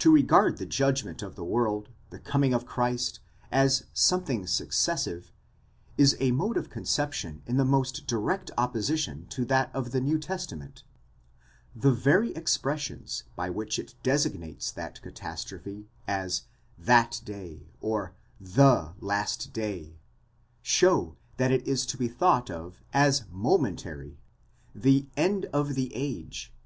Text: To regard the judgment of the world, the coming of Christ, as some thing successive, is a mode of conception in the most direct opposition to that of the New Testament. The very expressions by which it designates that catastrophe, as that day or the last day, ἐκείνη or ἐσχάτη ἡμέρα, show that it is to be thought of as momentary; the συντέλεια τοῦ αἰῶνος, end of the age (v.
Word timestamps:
To 0.00 0.12
regard 0.12 0.58
the 0.58 0.66
judgment 0.66 1.22
of 1.22 1.36
the 1.36 1.42
world, 1.42 1.88
the 2.10 2.18
coming 2.18 2.52
of 2.52 2.66
Christ, 2.66 3.20
as 3.50 3.84
some 3.94 4.22
thing 4.22 4.46
successive, 4.46 5.32
is 5.96 6.18
a 6.20 6.32
mode 6.32 6.58
of 6.58 6.68
conception 6.68 7.40
in 7.46 7.56
the 7.56 7.64
most 7.64 8.06
direct 8.06 8.50
opposition 8.58 9.24
to 9.28 9.46
that 9.46 9.74
of 9.74 9.92
the 9.92 10.02
New 10.02 10.18
Testament. 10.18 10.82
The 11.74 11.92
very 11.94 12.32
expressions 12.32 13.24
by 13.36 13.48
which 13.48 13.78
it 13.78 13.94
designates 14.02 14.70
that 14.72 15.00
catastrophe, 15.00 15.88
as 16.06 16.42
that 16.78 17.22
day 17.24 17.70
or 17.80 18.12
the 18.38 18.92
last 19.00 19.54
day, 19.54 19.82
ἐκείνη 19.82 19.86
or 19.86 19.86
ἐσχάτη 19.86 19.86
ἡμέρα, 19.92 19.96
show 20.60 21.16
that 21.38 21.50
it 21.50 21.66
is 21.66 21.86
to 21.86 21.96
be 21.96 22.08
thought 22.08 22.50
of 22.50 22.82
as 22.92 23.24
momentary; 23.32 24.18
the 24.74 25.04
συντέλεια 25.04 25.04
τοῦ 25.04 25.04
αἰῶνος, 25.04 25.10
end 25.16 25.44
of 25.54 25.74
the 25.74 25.90
age 25.94 26.52
(v. 26.52 26.58